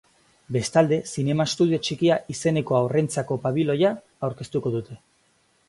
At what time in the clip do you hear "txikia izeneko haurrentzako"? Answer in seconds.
1.87-3.39